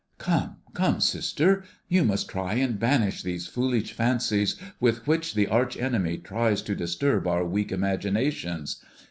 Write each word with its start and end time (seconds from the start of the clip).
"Come, 0.17 0.55
come, 0.73 0.99
sister, 0.99 1.63
you 1.87 2.03
must 2.03 2.27
try 2.27 2.55
and 2.55 2.79
banish 2.79 3.21
these 3.21 3.45
foolish 3.45 3.93
fancies 3.93 4.55
with 4.79 5.05
which 5.05 5.35
the 5.35 5.45
arch 5.45 5.77
enemy 5.77 6.17
tries 6.17 6.63
to 6.63 6.73
disturb 6.73 7.27
our 7.27 7.45
weak 7.45 7.71
imaginations. 7.71 8.83